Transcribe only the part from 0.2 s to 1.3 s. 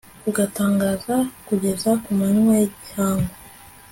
ugatangaza